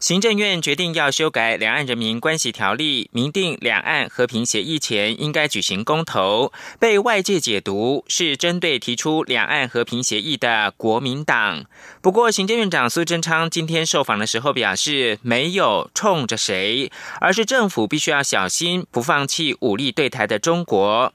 [0.00, 11.64] 行政院决定要修改《两岸人民关系条例》，明定两岸和平协议前应该举行公投，被外界解读是针对提出两岸和平协议的国民党。
[12.00, 21.12] 不过，行政院长苏贞昌今天受访的时候表示，没有冲着谁，而是政府必须要小心，不放弃武力对台的中国。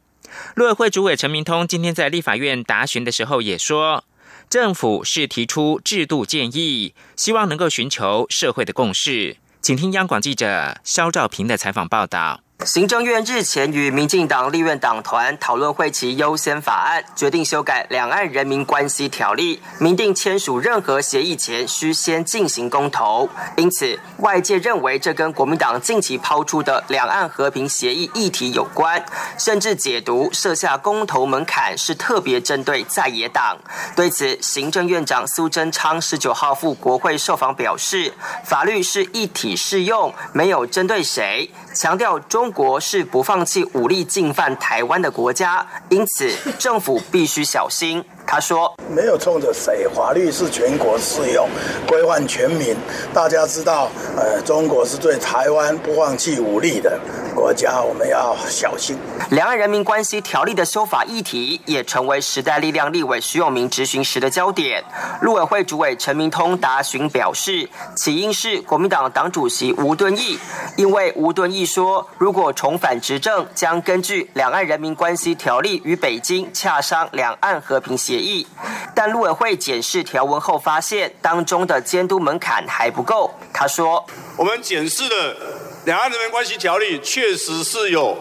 [0.55, 4.03] 陆委会主委陈明通今天在立法院答询的时候也说。
[4.53, 9.37] 政府是提出制度建议，希望能够寻求社会的共识。
[9.63, 12.42] 请听央广记者肖兆平的采访报道。
[12.59, 23.27] 行政院日前与民进党立院党团讨论会期优先法案，决定修改《两岸人民关系条例》，明定签署任何协议前需先进行公投。
[23.57, 29.03] 因此，外界认为这跟国民党近期抛出的两岸和平协议议题有关，
[29.37, 33.57] 甚至解读设下公投门槛是特别针对在野党。
[33.93, 38.13] 对此，行政院长苏贞昌十九号赴国会受访表示，
[38.45, 42.42] 法律是一体适用，没有针对谁，强调中。
[42.43, 48.03] 中国是不放弃武力进犯台湾的国家，因此政府必须小心。
[48.25, 51.47] 他说：“没有冲着谁，法律是全国适用，
[51.87, 52.75] 规范全民。
[53.13, 56.99] 大家知道，呃，中国是对台湾不放弃武力的
[57.35, 58.97] 国家，我们要小心。”
[59.29, 64.83] 两岸人民关系条例的修法议题也成为时代力量立委徐永明质询时的焦点。
[65.21, 70.39] 陆委会主委陈明通答询表示，起因是国民党党主席吴敦义，
[70.75, 78.12] 因为吴敦义说，如果重返执政，将根据两岸人民关系条例与北京洽商两岸和平协。
[78.13, 78.45] 协议，
[78.93, 83.33] 但陆委会检视条文后发现，当中的监督门槛还不够。
[83.51, 84.05] 他说
[84.37, 85.35] ：“我们检视的
[85.85, 88.15] 两岸人民关系条例确实是有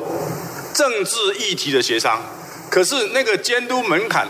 [0.72, 2.22] 政治议题的协商，
[2.71, 4.27] 可是那个监督门槛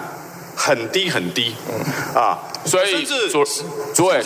[0.64, 1.52] 很低很低，
[2.14, 3.44] 啊，所以主
[3.92, 4.22] 主委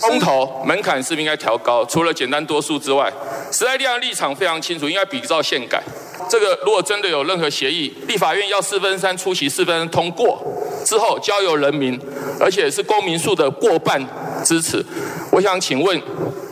[0.00, 1.84] 公投门槛是不是应该调高？
[1.84, 3.08] 除了简单多数之外，
[3.52, 5.80] 时代力量立场非常清楚，应该比照宪改。
[6.28, 10.42] 这个如果真的有任何协议，立法院要四分三出席，四分通过。”
[10.84, 11.96] 之后交由人民，
[12.40, 14.04] 而且是公民数的过半
[14.44, 14.84] 支持。
[15.30, 16.02] 我想请问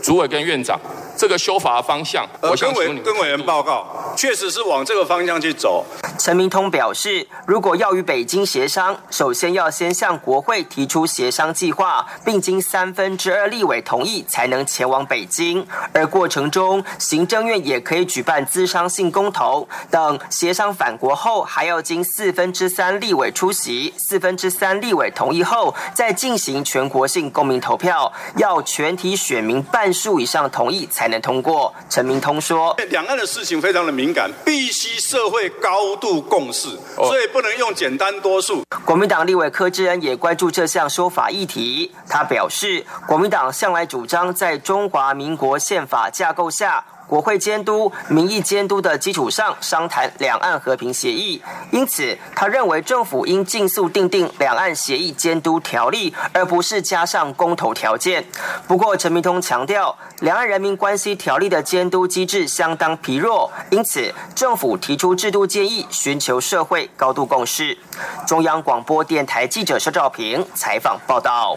[0.00, 0.78] 主委跟院长。
[1.16, 5.84] 这个修法的方向，我跟委跟委员报告，确实是往这个方向去走。
[6.18, 15.66] 陈明通表示，如果要与北京协商，首先要先向国会提出协商计划，并经三分之二立委同意，才能前往北京。
[15.94, 31.05] 而过程中，行政院也可以举办资商性公投等协商返国后，还要经四分之三立委出席，四分之三立委同意后，再进行全国性公民投票，要全体选民半数以上同意才。
[31.06, 31.72] 才能通过。
[31.88, 41.94] 陈明通说：“两岸的事情非常的敏感，必须社会高度共识，所以不能用简单多数。”国民党立委柯志恩也关注这项说法议题。
[42.08, 46.84] 他表示，国民党向来主张在中华民国宪法架构下。
[47.06, 51.40] 国会监督、民意监督的基础上商谈两岸和平协议，
[51.70, 58.24] 因此他认为政府应尽速订定两岸协议监督条例，而不是加上公投条件。
[58.66, 67.76] 不过陈明通强调，两岸人民关系条例的监督机制相当疲弱，因此政府提出制度建议，寻求社会高度共识。
[68.26, 71.56] 中央广播电台记者肖照平采访报道。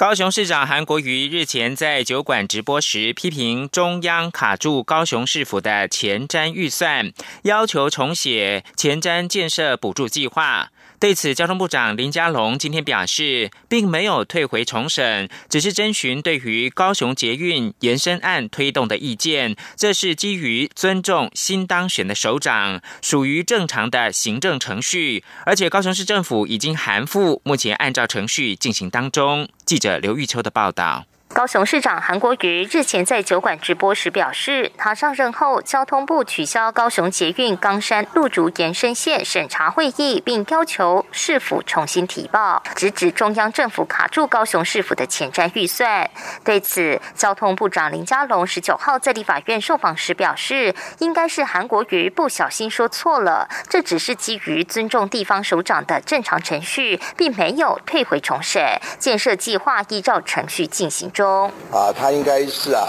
[0.00, 7.12] 高雄市长韩国瑜日前在酒馆直播时，批评中央卡住高雄市府的前瞻预算，
[7.42, 10.70] 要求重写前瞻建设补助计划。
[11.00, 19.56] 对此，交通部长林佳龙今天表示，并没有退回重审，只是征询对于高雄捷运延伸案推动的意见。
[19.76, 25.24] 这是基于尊重新当选的首长，属于正常的行政程序。
[25.46, 29.48] 而且高雄市政府已经函复，目前按照程序进行当中。
[29.64, 31.06] 记者刘玉秋的报道。
[31.40, 46.10] 高雄市长韩国瑜日前在酒馆直播时表示，他上任后，交通部取消高雄捷运冈山路竹延伸线审查会议，并要求市府重新提报，直指中央政府卡住高雄市府的前瞻预算。
[46.44, 58.62] 对此，交通部长林佳龙十九号在立法院受访时表示，应该是韩国瑜不小心说错了，这只是基于尊重地方首长的正常程序，并没有退回重审，
[58.98, 61.10] 建设计划依照程序进行。
[61.12, 61.29] 中
[61.70, 62.88] 啊，他应该是啊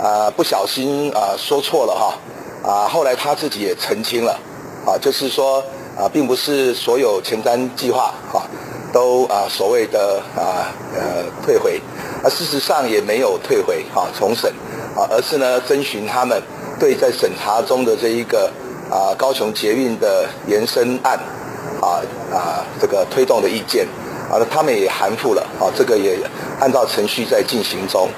[0.00, 2.14] 啊不小心啊说错了哈
[2.62, 4.38] 啊，后来他自己也澄清了
[4.86, 5.62] 啊，就是说
[5.96, 8.42] 啊，并不是所有前瞻计划啊
[8.92, 11.80] 都啊所谓的啊呃退回，
[12.22, 14.50] 啊事实上也没有退回啊重审
[14.96, 16.42] 啊，而是呢征询他们
[16.80, 18.50] 对在审查中的这一个
[18.90, 21.18] 啊高雄捷运的延伸案
[21.80, 22.00] 啊
[22.32, 23.86] 啊这个推动的意见。
[24.30, 26.18] 啊，他们也函复了啊，这个也
[26.60, 28.08] 按照程序在进行中。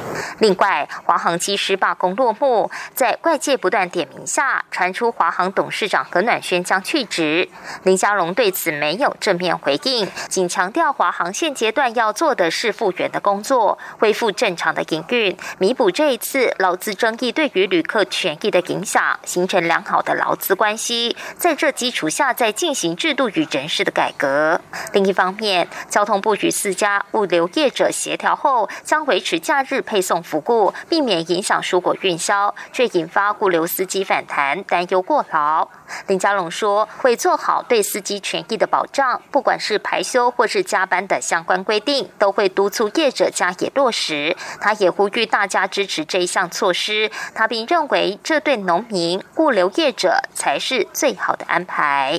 [0.41, 7.49] 另外，华航机师罢工落幕，在外界不断点名下，传出华航董事长何暖轩将去职。
[7.85, 21.17] 林佳龙对此没有正面回应，仅强调华航现阶段要做的是复原的工作，恢复正常的营运，弥补这一次劳资争议对于旅客权益的影响，形成良好的劳资关系。
[21.37, 24.61] 在这基础下，再进行制度与人事的改革。
[24.93, 30.23] 另一方面，交交通部与四家物流业者协调后，将维持假日配送。
[30.23, 35.69] 服务，避免影响蔬果运销，却引发物流司机反弹，担忧过劳。
[36.07, 44.35] 林佳龙说，会做好对司机权益的保障，不管是排休或是加班的相关规定，都会督促业者加以落实。
[44.59, 52.19] 他也呼吁大家支持这一项措施，他并认为这对农民、物流业者才是最好的安排。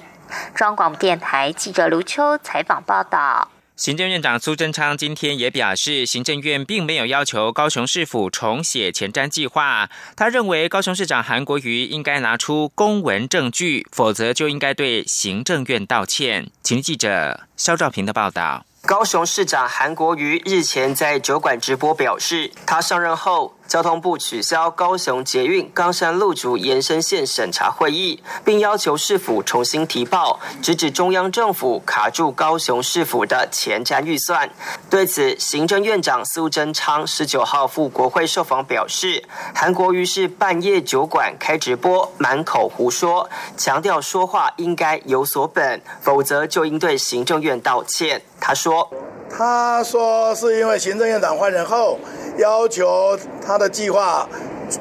[0.53, 3.47] 中广电台记者卢秋采访报道。
[3.81, 9.89] 行政院长苏贞昌今天也表示，行政院并没有要求高雄市府重写前瞻计划。
[10.15, 16.51] 他认为高雄市长韩国瑜应该拿出公文证据，否则就应该对行政院道歉。
[16.61, 18.63] 请记者肖兆平的报道。
[18.83, 23.55] 高雄市长韩国瑜日前在酒馆直播表示，他上任后。
[23.67, 34.49] 交通部取消高雄捷运冈山路竹延伸线审查会议，并要求市府重新提报，直指中央政府卡住高雄市府的前瞻预算。
[34.89, 39.23] 对此，行政院长苏贞昌十九号赴国会受访表示，
[39.55, 48.21] 韩国瑜是半夜酒馆开直播，满口胡说，强调说话应该有所本，否则就应对行政院道歉。
[48.39, 48.89] 他说
[49.35, 51.97] ：“他说是因为行政院长换人后。”
[52.37, 54.27] 要求他的计划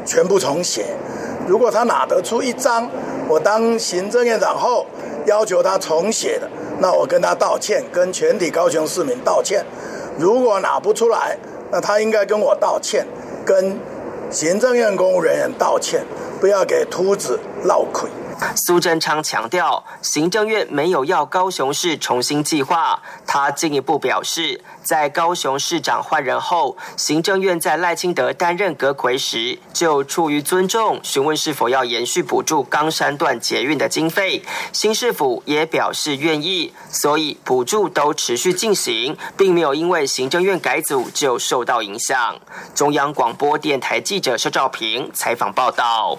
[0.06, 0.87] 全部重写。
[1.49, 2.88] 如果他拿得出一张
[3.29, 4.87] 我当行政院长后
[5.26, 6.49] 要求他重写的，
[6.79, 9.67] 那我跟他道歉，跟全体高雄市民道歉。
[10.17, 11.37] 如果拿不出来，
[11.73, 13.05] 那他应该跟我道歉，
[13.44, 13.76] 跟
[14.31, 16.05] 行政院公务人员道歉，
[16.41, 18.08] 不要给秃子闹亏。
[18.56, 23.00] 苏贞昌强调，行政院没有要高雄市重新计划。
[23.26, 34.43] 他进一步表示，在高雄市长换人后，行政院在赖清德担任阁魁时，就出于尊重，询问是否要延续补助冈山段捷运的经费。
[34.72, 42.38] 新市府也表示愿意，所以补助都持续进行，并没有因为行政院改组就受到影响。
[42.75, 46.19] 中央广播电台记者肖兆平采访报道。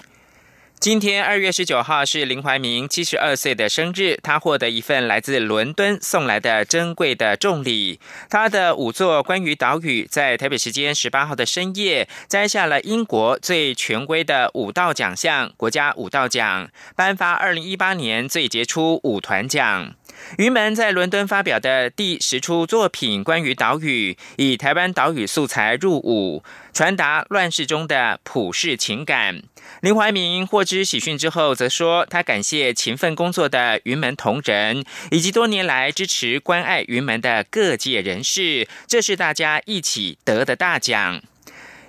[0.81, 8.00] 今天二月十九号是林怀民七十二岁的生日，他获得一份来自伦敦送来的珍贵的重礼。
[8.31, 19.94] 他的五座关于岛屿在台北时间十八号的深夜摘下了英国最权威的舞道奖项——国家舞道奖，颁发二零一八年最杰出舞团奖。
[20.39, 26.44] 云门在伦敦发表的第十出作品，关于岛屿，以台湾岛屿素材入伍，
[26.74, 29.44] 传达乱世中的普世情感。
[29.79, 41.22] 林怀民获知喜讯之后，则说他感谢勤奋工作的云门同仁，以及多年来支持关爱云门的各界人士，这是大家一起得的大奖。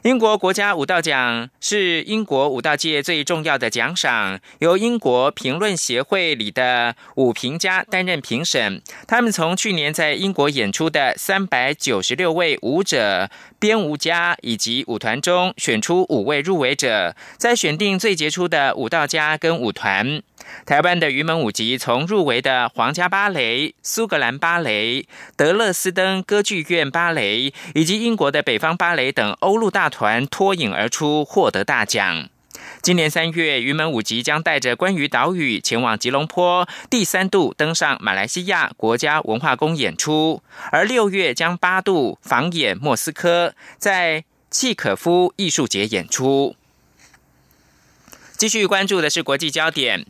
[0.02, 8.82] 英国国家舞蹈奖是英国舞蹈界最重要的奖赏，由英国评论协会里的舞评家担任评审。
[9.06, 13.30] 他们从去年在英国演出的三百九十六位舞者、
[13.60, 20.20] 编舞家以及舞团中选出五位入围者，再选定最杰出的舞蹈家跟舞团。
[20.64, 25.06] 台湾的云门舞集从入围的皇家芭蕾、苏格兰芭蕾、
[25.36, 32.28] 德勒斯登歌剧院芭蕾以及英国的北方芭蕾等欧陆大团脱颖而出，获得大奖。
[32.80, 46.56] 今年三月，云门舞集将带着关于岛屿前往吉隆坡，第三度登上马来西亚国家文化宫演出，而六月将八度访演莫斯科，在契可夫艺术节演出。
[48.36, 50.06] 继续关注的是国际焦点。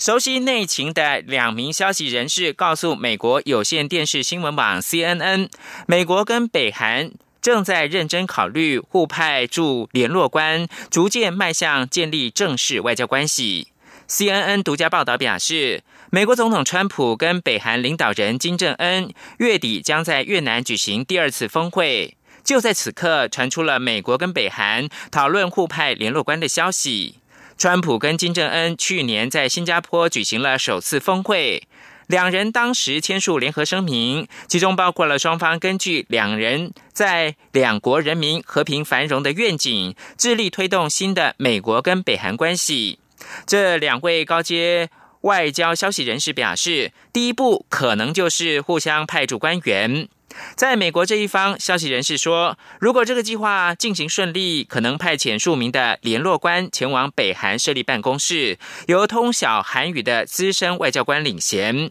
[0.00, 5.50] 熟悉内情的两名消息人士告诉美国有线电视新闻网 CNN，
[5.86, 7.10] 美国跟北韩
[7.42, 13.68] 正在认真考虑互派驻联络官，逐渐迈向建立正式外交关系。
[14.08, 22.16] CNN 独家报道表示，美国总统川普跟北韩领导人金正恩月底将在越南举行第二次峰会。
[22.42, 27.16] 就在此刻，传出了美国跟北韩讨论互派联络官的消息。
[27.60, 31.68] 川普跟金正恩去年在新加坡举行了首次峰会，
[32.06, 42.98] 两人当时签署联合声明，其中包括了双方根据两人在两国人民和平繁荣的愿景，致力推动新的美国跟北韩关系。
[43.46, 44.88] 这两位高阶
[45.20, 50.08] 外交消息人士表示，第一步可能就是互相派驻官员。
[50.54, 61.90] 在美国这一方，消息人士说，如果这个计划进行顺利，可能派遣数名的联络官前往北韩设立办公室，由通晓韩语的资深外交官领衔。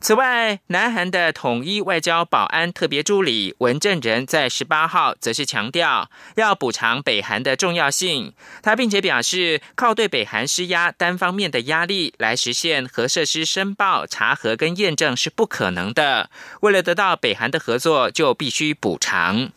[0.00, 8.32] 此外，南韩的统一外交保安特别助理文正仁在十八号则是强调，要补偿北韩的重要性。
[8.62, 16.30] 他并且表示，靠对北韩施压单方面的压力来实现核设施申报、查核跟验证是不可能的。
[16.60, 19.50] 为了得到北韩的合作，就必须补偿。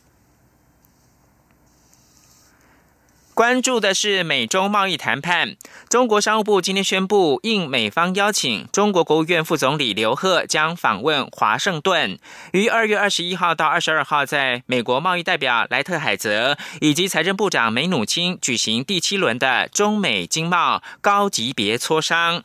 [3.35, 5.57] 关注的是美中贸易谈判。
[5.89, 12.17] 中国商务部今天宣布，应美方邀请，中国国务院副总理刘鹤将访问华盛顿，
[12.53, 22.41] 于二月二十一号到二十二号，在美国贸易代表莱特海泽以及财政部长梅努钦举行第七轮的中美经贸高级别磋商。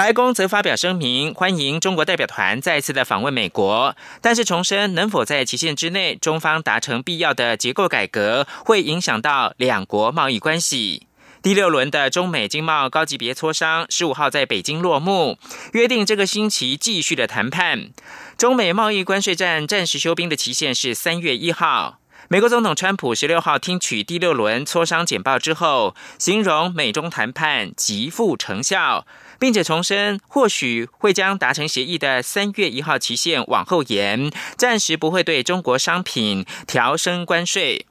[0.00, 11.06] 白宫则发表声明，欢迎中国代表团再次的访问美国，但是重申能否在期限之内中方达成必要的结构改革，会影响到两国贸易关系。
[11.42, 15.36] 第六轮的中美经贸高级别磋商十五号在北京落幕，
[15.74, 17.90] 约定这个星期继续的谈判。
[18.38, 21.98] 中美贸易关税战暂时休兵的期限是三月一号。
[22.28, 29.04] 美国总统川普十六号听取第六轮磋商简报之后，形容美中谈判极富成效。
[29.40, 37.86] 并且重申，或许会将达成协议的三月一号期限往后延，暂时不会对中国商品调升关税。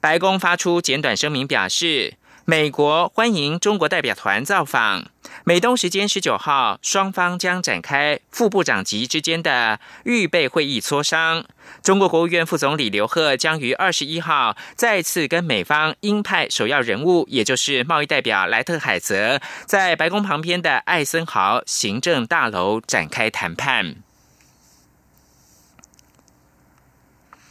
[0.00, 2.14] 白宫发出简短声明表示。
[2.48, 5.06] 美国欢迎中国代表团造访。
[5.48, 11.44] 美东时间十九号，双方将展开副部长级之间的预备会议磋商。
[11.84, 24.05] 中国国务院副总理刘鹤将于二十一号再次跟美方鹰派首要人物，也就是贸易代表莱特海泽，在白宫旁边的艾森豪行政大楼展开谈判。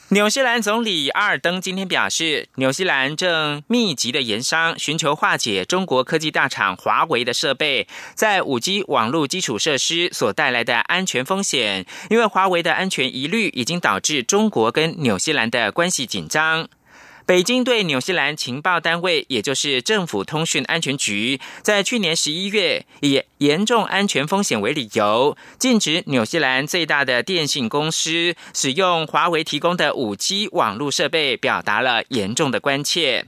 [0.10, 11.88] 纽西兰总理阿尔登今天表示，纽西兰正密集的研商，寻求化解中国科技大厂华为的设备在五 G 网络基础设施所带来的安全风险。
[12.12, 16.70] 因为华为的安全疑虑，已经导致中国跟纽西兰的关系紧张。
[17.26, 33.26] 北京对纽西兰情报单位，也就是政府通讯安全局，在去年十一月以严重安全风险为理由，禁止纽西兰最大的电信公司使用华为提供的五 G 网络设备，表达了严重的关切。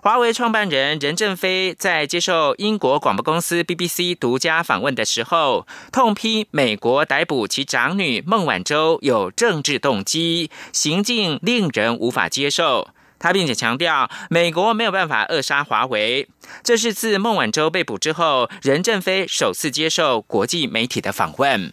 [0.00, 12.88] 华为创办人任正非在接受英国广播公司 BBC 独家访问的时候，痛批美国逮捕其长女孟晚舟有政治动机，行径令人无法接受。
[13.24, 16.28] 他并且强调，美国没有办法扼杀华为。
[16.62, 21.72] 这是自孟晚舟被捕之后，任正非首次接受国际媒体的访问。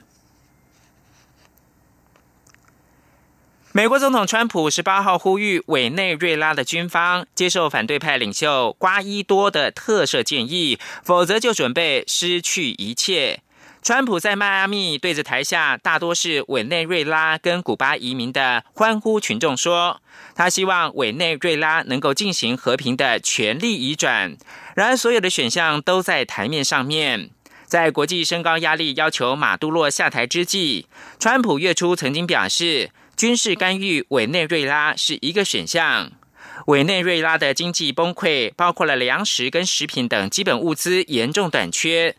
[3.73, 13.41] 美国总统川普十八号呼吁委内瑞拉的军方接受反对派领袖瓜伊多的特赦建议，否则就准备失去一切。
[13.83, 19.99] 川普在迈阿密对着台下大多是委内瑞拉跟古巴移民的欢呼群众说
[20.35, 24.37] ：“他希望委内瑞拉能够进行和平的权力移转。”
[24.75, 27.31] 然而，所有的选项都在台面上面。
[27.65, 30.85] 在国际升高压力要求马杜洛下台之际，
[31.19, 36.11] 川普月初曾经表示，军事干预委内瑞拉是一个选项。
[36.67, 42.15] 委内瑞拉的经济崩溃，包括了粮食跟食品等基本物资严重短缺。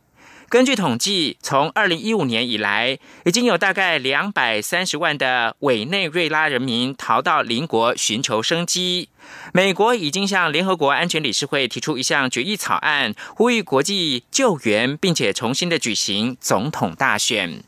[0.52, 9.08] 根据统计，从二零一五年以来，已经有大概两百三十万的委内瑞拉人民逃到邻国寻求生机。
[9.54, 17.62] 美国已经向联合国安全理事会提出一项决议草案，呼吁国际救援，并且重新的举行总统大选。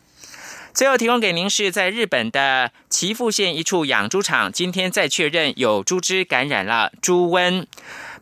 [0.74, 7.64] 最后提供给您是在日本的岐阜县一处养猪场，今天再确认有猪只感染了猪瘟。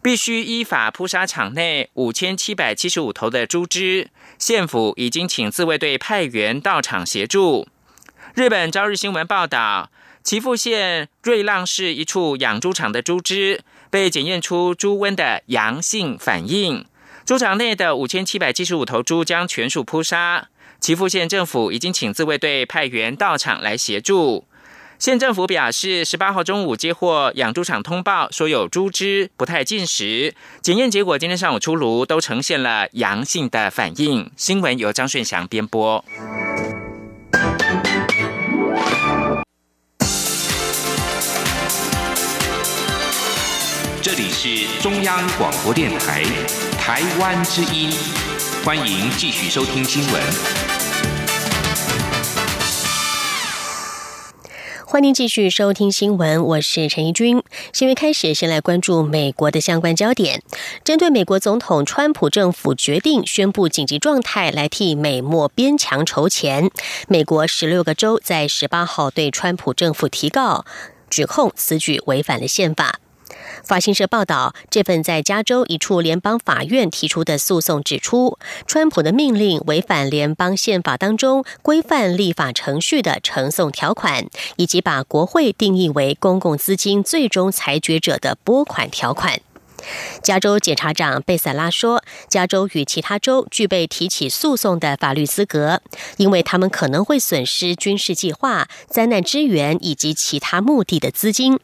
[0.02, 4.10] 必须依法扑杀场内五千七百七十五头的猪只，
[4.42, 7.68] 县府已经请自卫队派员到场协助。
[8.34, 9.92] 日本朝日新闻报道，
[10.24, 16.84] 岐阜县瑞浪市一处养猪场的猪只被检验出猪瘟的阳性反应，
[17.24, 20.48] 猪场内的五千七百七十五头猪将全数扑杀。
[20.80, 24.48] 岐阜县政府已经请自卫队派员到场来协助。
[25.02, 34.30] 县政府表示，十八号中午接获养猪场通报，说有猪只不太进食，检验结果今天上午出炉，都呈现了阳性的反应。
[34.36, 36.04] 新闻由张顺祥编播。
[44.00, 46.22] 这里是中央广播电台，
[46.78, 47.90] 台湾之音，
[48.64, 50.71] 欢迎继续收听新闻。
[54.92, 57.42] 欢迎继续收听新闻，我是陈怡君。
[57.72, 60.42] 新闻开始，先来关注美国的相关焦点。
[60.84, 66.70] 针对美国总统川普政府决定宣布紧急状态来替美墨边墙筹钱，
[67.08, 70.66] 美国十六个州在十八号对川普政府提告，
[71.08, 73.00] 指控此举违反了宪法。
[73.64, 84.26] 法新社报道，这份在加州一处联邦法院提出的诉讼指出，川普的命令违反联邦宪法当中规范立法程序的呈送条款，
[84.56, 89.40] 以及把国会定义为公共资金最终裁决者的拨款条款。
[90.22, 95.80] 加州检察长贝塞拉说，加州与其他州具备提起诉讼的法律资格，
[96.18, 101.58] 因为他们可能会损失军事计划、灾难支援以及其他目的的资金。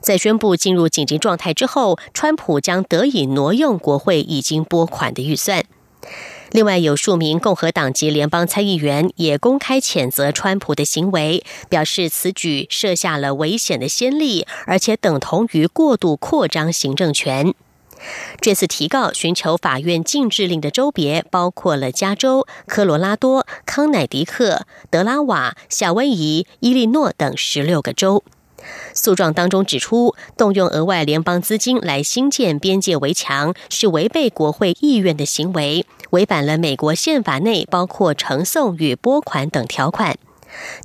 [0.00, 5.64] 在宣布进入紧急状态之后，川普将得以挪用国会已经拨款的预算。
[6.52, 17.52] 另外，有数名共和党籍联邦参议员也公开谴责川普的行为，表示此举设下了危险的先例，而且等同于过度扩张行政权。
[18.40, 28.22] 这次提告寻求法院禁制令的州别包括了加州、科罗拉多、康乃狄克、德拉瓦、夏威夷、伊利诺等十六个州。
[28.94, 40.16] 诉状当中指出，动用额外联邦资金来兴建边界围墙是违背国会意愿的行为，违反了美国宪法内包括呈送与拨款等条款。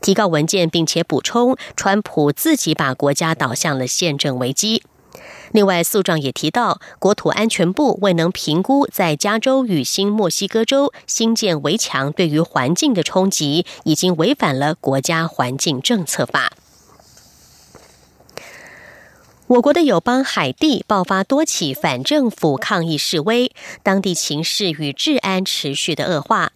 [0.01, 4.83] 提告文件并且补充，川普自己把国家导向了宪政危机。
[5.51, 16.53] 另外，诉状也提到，国土安全部未能评估在加州与新墨西哥州新建围墙对于环境的冲击，已经违反了国家环境政策法。
[19.51, 23.51] 我国的友邦海地爆发多起反政府抗议示威，
[23.83, 26.53] 当地情势与治安持续的恶化。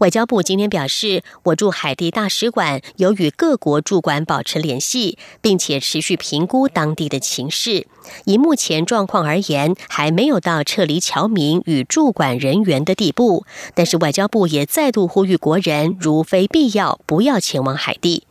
[0.00, 7.86] 外交部今天表示，我驻海地大使馆有与各国驻馆保持联系，并且持续评估当地的情势。
[8.26, 13.46] 以目前状况而言，还没有到撤离侨民与驻馆人员的地步。
[13.74, 18.26] 但是外交部也再度呼吁国人，如非必要，不要前往海地。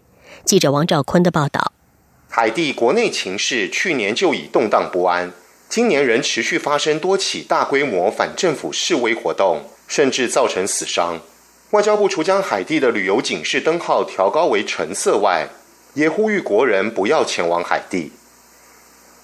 [0.45, 1.73] 记者王兆坤的报道。
[2.35, 5.31] 海地国内情势去年就已动荡不安，
[5.69, 11.19] 今年仍持续发生多起大规模反政府示威活动，甚至造成死伤。
[11.69, 15.47] 外交部除将海地的旅游警示灯号调高为橙色外，
[15.93, 18.11] 也呼吁国人不要前往海地。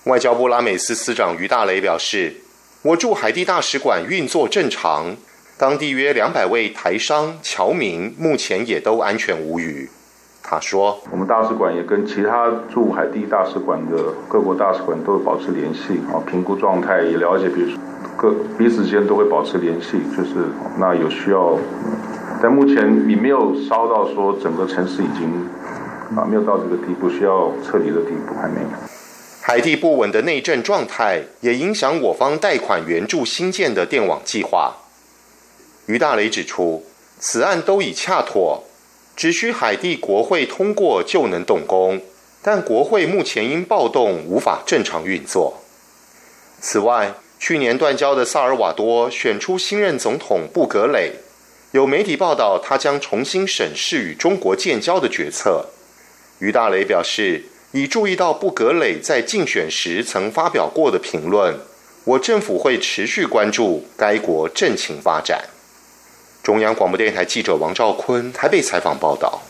[0.03, 2.43] 外交部拉美司司长于大雷表示
[2.83, 5.17] ：“我驻海地大使馆运作正常，
[5.57, 9.89] 当地约两百位台商侨民目前也都安全无虞。”
[10.51, 17.77] 他说：“我们大使馆也跟其他驻海地大使馆的各国大使馆都保持联系啊，评估状态，也了解，比如说
[18.17, 19.99] 各彼此间都会保持联系。
[20.17, 20.47] 就是
[20.79, 21.55] 那有需要，
[22.41, 25.47] 但目前你没有烧到说整个城市已经
[26.17, 28.67] 啊没有到这个地步需要撤离的地步，还没有。
[29.43, 34.73] 海地不稳的内政状态也影响我方贷款援助新建的电网计划。”
[35.85, 36.83] 于大雷指出，
[37.19, 38.63] 此案都已洽妥。
[39.19, 41.99] 只需海地国会通过就能动工，
[42.41, 45.61] 但国会目前因暴动无法正常运作。
[46.61, 51.15] 此外，去年断交的萨尔瓦多选出新任总统布格雷，
[51.73, 55.65] 有媒体报道他将重新审视与中国建交的决策。
[56.39, 61.59] 于大雷表示，已注意到布格雷在竞选时曾发表过的评论，
[62.05, 65.43] 我政府会持续关注该国政情发展。
[66.41, 69.41] 中央广播电台记者王兆坤台北采访报道：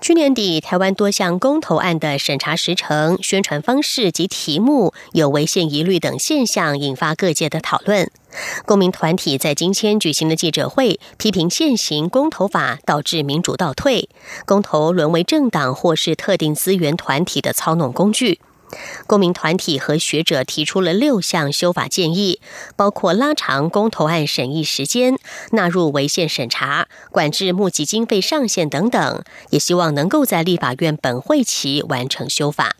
[0.00, 8.10] 去年底，台湾多项公投案的审查时程、宣传方式及题目有违宪疑虑等现象，引发各界的讨论。
[8.66, 14.08] 公民团体在今天举行的记者会，批评现行公投法导致民主倒退，
[14.44, 18.40] 公投沦为政党或是特定资源团体的操弄工具。
[19.06, 22.40] 公民团体和学者提出了六项修法建议，
[22.76, 25.18] 包括拉长公投案审议时间、
[25.50, 32.76] 纳入违宪审查、管制募集经费上限等等，也希望能够在立法院本会期完成修法。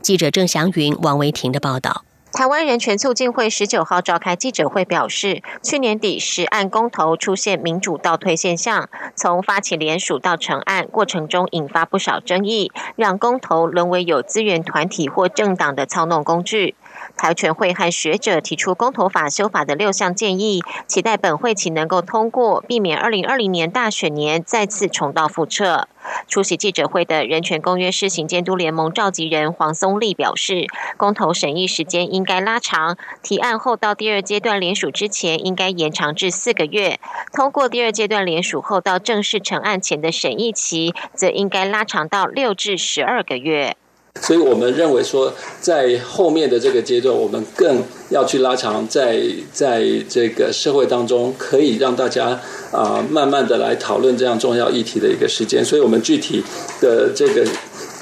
[0.00, 2.04] 记者郑祥云、王维婷的报道。
[2.32, 16.74] 台湾人权促进会十九号召开记者会，表示，去年底十案公投出现民主倒退现象，从发起联署到成案过程中引发不少争议，让公投沦为有资源团体或政党的操弄工具。
[17.22, 25.86] 台全会和学者提出公投法修法的六项建议，期待本会期能够通过，避免二零二零年大选年再次重蹈覆辙。
[26.26, 36.98] 出席记者会的人权公约施行监督联盟召集人黄松立表示，公投审议时间应该拉长，提案后到第二阶段联署之前应该延长至四个月，
[37.32, 43.76] 通过第二阶段联署后到正式成案前的审议期，则应该拉长到六至十二个月。
[44.20, 49.20] 所以我们认为说，在后面的这个阶段，我们更要去拉长，在
[49.52, 55.64] 在这个社会当中，可以让大家啊，慢慢的来讨论这样重要议题的一个时间。
[55.64, 56.44] 所以我们具体
[56.80, 57.44] 的这个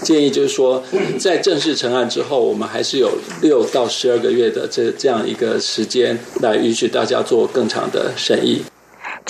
[0.02, 0.82] 建议就是说，
[1.18, 8.62] 在正式成案之后，我们还是有六到十二个月的这这样一个时间，来允许大家做更长的审议。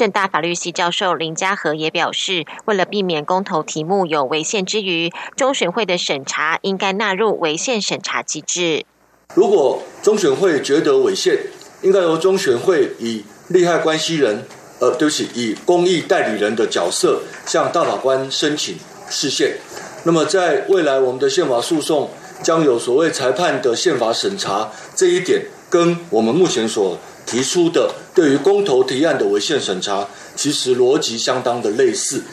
[0.01, 8.87] 正大法律系教授林家和也表示，为了避免公投题目有违宪之余，中选会的审查应该纳入违宪审查机制。
[9.35, 11.37] 如果中选会觉得违宪，
[11.83, 14.47] 应该由中选会以利害关系人，
[14.79, 18.79] 呃，对不起，以公益代理人的角色向大法官申请
[19.11, 19.59] 释宪。
[20.05, 22.09] 那么，在未来我们的宪法诉讼
[22.43, 32.25] 将有所谓裁判的宪法审查这一点，跟我们目前所提出的对于公投提案的违宪审查，其实逻辑相当的类似。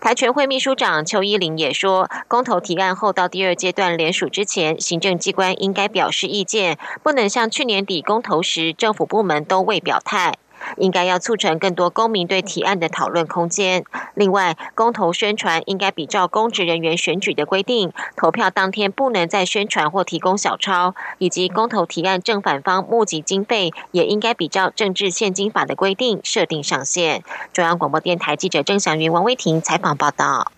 [0.00, 10.34] 台全会秘书长邱依林也说，公投提案后到第二阶段联署之前，行政机关应该表示意见，不能像去年底公投时，政府部门都未表态。
[10.76, 13.84] 应该要促成更多公民对提案的讨论空间。
[14.14, 27.22] 另外，公投宣传应该比照公职人员选举的规定，投票当天不能再宣传或提供小抄，以及公投提案正反方募集经费也应该比照政治现金法的规定设定上限。
[27.52, 30.52] 中央广播电台记者郑祥云、王威婷采访报道。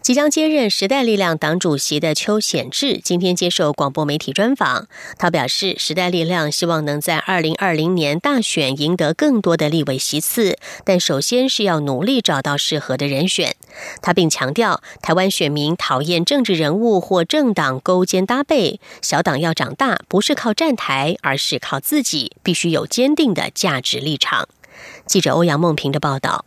[0.00, 13.54] 即将接任时代力量党主席的邱显智今天接受广播媒体专访，他表示，时代力量希望能在二零二零年大选赢得更多的立委席次，但首先是要努力找到适合的人选。
[14.00, 24.48] 他并强调，台湾选民讨厌政治人物或政党勾肩搭背，小党要长大不是靠站台，而是靠自己，必须有坚定的价值立场。
[25.06, 26.46] 记者欧阳梦平的报道。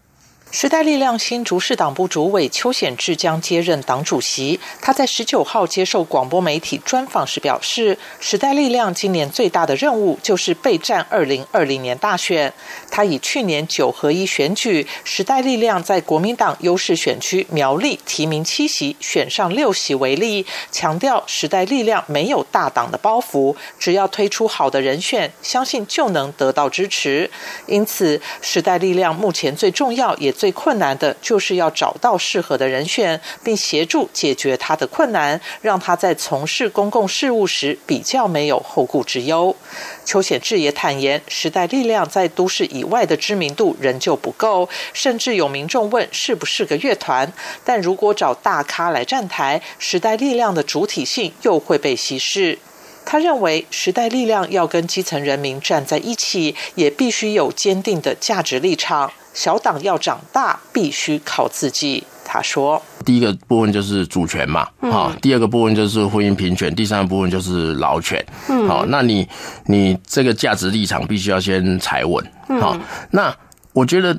[0.53, 4.59] 时代力量新竹市党部主委邱显智将接任党主席。
[4.81, 12.53] 他在十九号接受广播媒体专访时表示，时代力量今年最大的任务就是备战二零二零年大选。
[12.89, 27.31] 他以去年九合一选举，时代力量在国民党优势选区苗栗提名七席，选上六席为例，强调时代力量没有大党的包袱，只要推出好的人选，相信就能得到支持。
[27.67, 30.29] 因此，时代力量目前最重要也。
[30.41, 39.55] 最困难的就是要找到适合的人选，并协助解决他的困难，让他在从事公共事务时比较没有后顾之忧。
[40.03, 47.31] 邱显志也坦言，时代力量在都市以外的知名度仍旧不够，甚至有民众问是不是个乐团。
[47.63, 52.57] 但如果找大咖来站台，时代力量的主体性又会被稀释。
[53.05, 59.13] 他认为，时代力量要跟基层人民站在一起，也必须有坚定的价值立场。
[59.33, 62.03] 小党要长大，必须靠自己。
[62.23, 68.25] 他说：“第一个部分就是主权嘛，好；第二个部分就是婚姻平权；第三个部分就是劳权。
[68.67, 69.27] 好，那你
[69.65, 72.25] 你这个价值立场必须要先踩稳。
[72.61, 72.77] 好，
[73.11, 73.35] 那
[73.73, 74.17] 我觉得，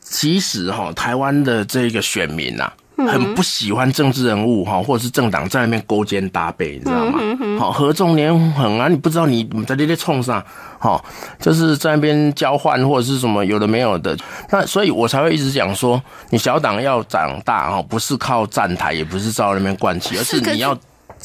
[0.00, 2.72] 其实哈，台湾的这个选民呐。”
[3.06, 7.18] 很不喜欢政治人物哈，或者是政党在那边勾肩搭背，你知道吗？
[7.58, 10.42] 好，合纵连横啊，你不知道你在那边冲上，
[10.78, 11.04] 好，
[11.38, 14.16] 就是在那边交换或者是什么有的没有的。
[14.50, 20.76] 那所以我才会一直讲说，你小党要长大哈，不是靠站台，也不是照那边灌气，而是你要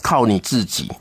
[0.01, 0.91] 靠你自己。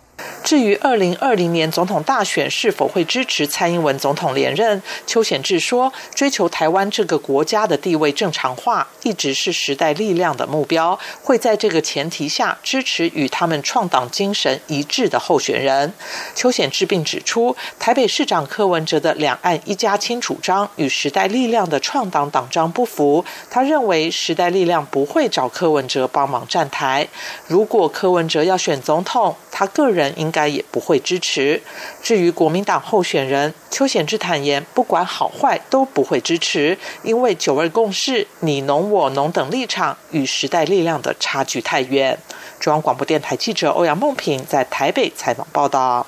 [0.42, 10.98] 至于二零二零年总统大选是否会支持蔡英文总统连任，邱显智说：“追求台湾这个国家的地位正常化，一直是时代力量的目标。
[11.22, 15.92] 会在这个前提下支持与他们创党精神一致的候选人。”
[16.34, 23.24] 邱显智并指出，台北市长柯文哲的两岸一家亲主张与时代力量的创党党章不符。
[23.50, 27.08] 他认为时代力量不会找柯文哲帮忙站台。
[27.46, 30.34] 如果柯文哲要选总统，他个人应。
[30.34, 31.62] 该也不会支持。
[32.02, 42.18] 至于国民党候选人邱显志坦言，不管好坏都不会支持，因为九二共识、你侬我侬等立场与时代力量的差距太远。
[42.58, 46.04] 中央广播电台记者欧阳梦平在台北采访报道。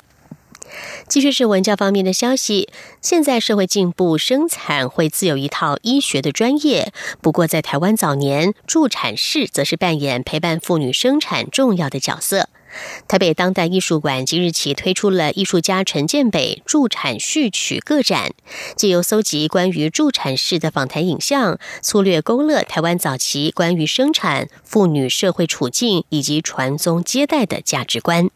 [1.07, 2.67] 继续是文教方面的消息。
[3.01, 6.91] 现在社会进步，生产会自有一套医学的专业。
[7.21, 12.49] 不过，在台湾早年，助产士则是扮演陪伴妇女生产重要的角色。
[13.07, 18.31] 台北当代艺术馆即日起推出了艺术家陈建北助产序曲个展，
[18.75, 28.29] 借由搜集关于助产士的访谈影像，粗略勾勒台湾早期关于生产、妇女社会处境以及传宗接代的价值观。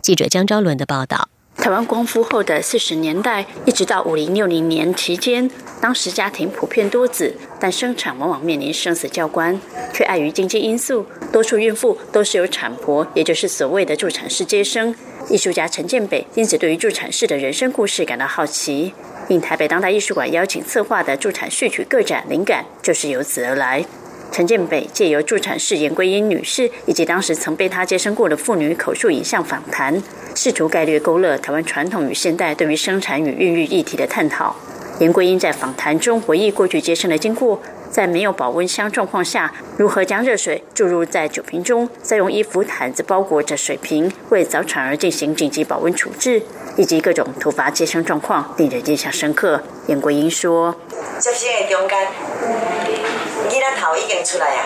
[0.00, 1.28] 记者江昭伦的报道。
[1.56, 9.58] 台湾光复后的四十年代，一直到五零六零年期间，当时家庭普遍多子，但生产往往面临生死交关，
[9.92, 14.94] 却碍于经济因素，多数孕妇都是由产婆，也就是所谓的助产士接生。
[15.30, 18.92] 艺术家陈建北因此对于助产士的人生故事感到好奇，
[19.28, 23.86] 应台北当代艺术馆邀请策划的助产序曲个展灵感就是由此而来。
[24.34, 30.02] 陈建北借由助产士严桂英女士以及当时曾被她接生过的妇女口述影像访谈，
[30.34, 34.56] 试图概略勾勒台湾传统与现代对于生产与孕育议题的探讨。
[34.98, 46.42] 严桂英在访谈中回忆过去接生的经过，在没有保温箱状况下，如何将热水注入在酒瓶中，再用衣服毯子包裹着水瓶，为早产儿进行紧急保温处置，
[46.76, 49.62] 以及各种突发接生状况，令人印象深刻。
[49.86, 50.74] 严桂英说
[51.20, 53.03] ：“接生的中间。”
[53.50, 54.64] 囡仔头已经出来啊，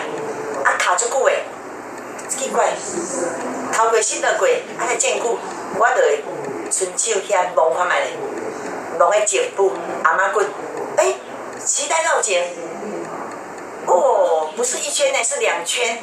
[0.63, 1.43] 啊卡足久诶，
[2.29, 2.73] 奇怪，
[3.73, 5.37] 头过心都过，啊个正久，
[5.77, 6.23] 我就会
[6.71, 8.11] 伸手遐摸看卖咧，
[8.97, 10.41] 摸个颈部、阿妈骨，
[10.97, 11.15] 哎，
[11.65, 12.41] 脐带绕颈，
[13.85, 15.99] 哦，不是一圈呢，是两圈，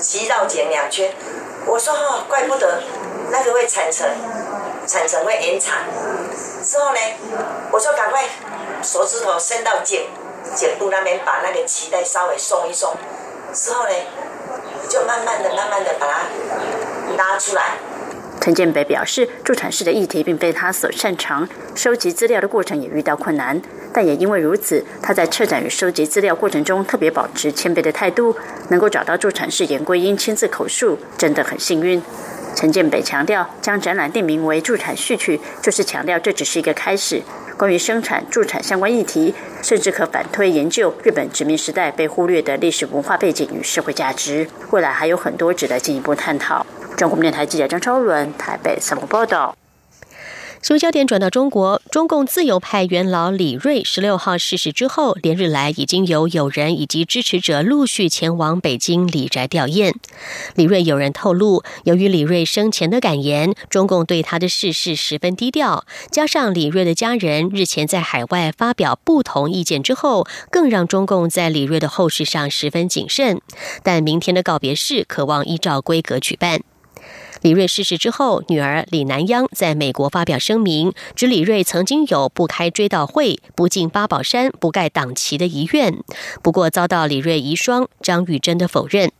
[0.00, 1.12] 脐绕颈两圈。
[1.66, 2.82] 我说哈，怪不得
[3.30, 4.08] 那个会产程，
[4.86, 5.76] 产程会延长。
[6.64, 6.98] 之后呢，
[7.70, 8.24] 我说赶快
[8.82, 10.08] 手指头伸到颈。
[10.54, 12.94] 颈部那边把那个脐带稍微松一松，
[13.52, 13.90] 之后呢，
[14.88, 17.76] 就慢慢的、慢慢的把它拉出来。
[18.40, 23.62] 陈建北表示，助产士的议题并非他所擅长，收集资料的过程也遇到困难，
[23.92, 28.36] 但也因为如此，他在策展与收集资料过程中特别保持谦卑的态度，
[28.68, 32.02] 能够找到助产士严桂英亲自口述，真的很幸运。
[32.56, 37.22] 陈建北强调，将展览定名为“助产序曲”，就是强调这只是一个开始。
[37.62, 46.66] 关于生产、助产相关议题，甚至可反推研究日本殖民时代被忽略的历史文化背景与社会价值，未来还有很多值得进一步探讨。
[46.96, 49.54] 中国电台记者张超伦台北采访报道。
[50.62, 59.92] 新闻焦点转到中国，中共自由派元老李瑞十六号逝世之后，连日来已经有友人以及支持者陆续前往北京李宅吊唁。
[60.54, 73.40] 李瑞有人透露，由于李瑞生前的感言，中共对他的逝世十分低调，加上李瑞的家人日前在海外发表不同意见之后，更让中共在李瑞的后事上十分谨慎。
[73.82, 76.62] 但明天的告别式渴望依照规格举办。
[77.42, 85.98] 李瑞逝世之后，女儿李南央在美国发表声明，指李瑞曾经有不开追悼会、不进八宝山、不盖党旗的遗愿，
[86.40, 89.10] 不过遭到李瑞遗孀张玉珍的否认。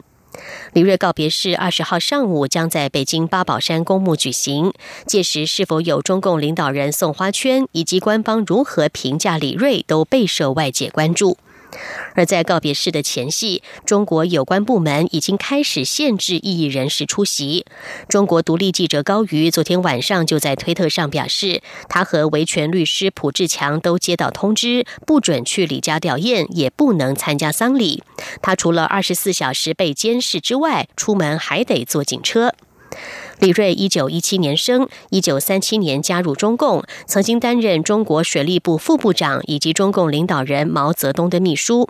[0.73, 4.73] 李瑞告别式二十号上午将在北京八宝山公墓举行，
[5.05, 11.37] 届时是否有中共领导人送花圈，以及官方如何评价李瑞，都备受外界关注。
[12.15, 17.65] 而在告别式的前夕，中国有关部门已经开始限制异议人士出席。
[18.09, 28.03] 中国独立记者高瑜昨天晚上就在推特上表示，他和维权律师蒲志强都接到通知，不准去李家吊唁，也不能参加丧礼。
[28.41, 32.55] 他除了二十四小时被监视之外，出门还得坐警车。
[33.39, 41.89] 李瑞一九一七年生，一九三七年加入中共，曾经担任中国水利部副部长以及中共领导人毛泽东的秘书。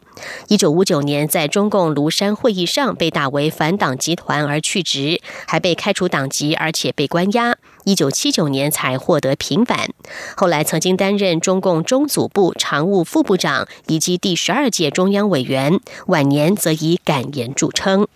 [0.48, 7.54] 一九五九年在中共庐山会议上被打为反党集团而去职，还被开除党籍，而且被关押。
[7.84, 9.90] 一九七九年才获得平反。
[10.36, 18.06] 后来曾经担任中共中组部常务副部长以及第十二届中央委员，晚年则以感言著称。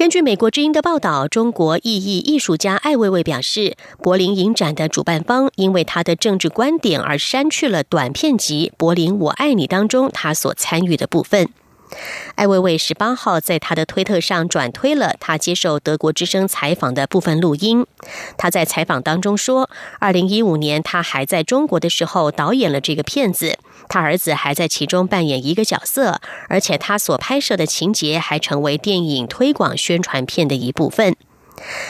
[0.00, 11.50] 根据美国之音的报道，中国异议艺术家艾未未表示，柏林影展的主办方因为他的政治观点而删去了短片集《柏林我爱你》当中他所参与的部分。
[12.36, 17.84] 艾薇薇十八号在他的推特上转推了他接受德国之声采访的部分录音。
[18.38, 23.58] 他在采访当中说，二零一五年他还在中国的时候导演了这个片子，
[23.90, 31.16] 他儿子还在其中扮演一个角色，而且他所拍摄的情节还成为电影推广宣传片的一部分。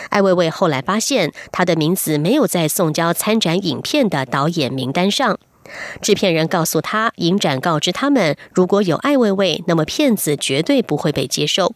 [0.09, 5.39] 艾薇薇后来发现，他的名字没有在送交参展影片的导演名单上。
[6.01, 11.75] 制片人告诉他，影展告知他们，如果有艾薇薇，那么片子绝对不会被接受。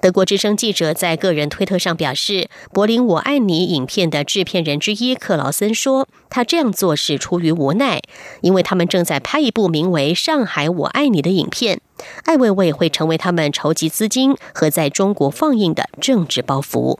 [0.00, 8.00] 德国之声记者在个人推特上表示，柏林我爱你影片的制片人之一克劳森说，他这样做是出于无奈，
[8.40, 11.80] 因为他们正在拍一部名为《上海我爱你》的影片，
[12.24, 16.98] 艾薇薇会成为他们筹集资金和在中国放映的政治包袱。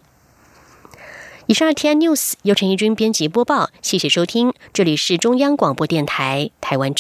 [1.47, 6.99] 以上是 T N News 由陈一军编辑播报，谢谢收听，这里是中央广播电台台湾之。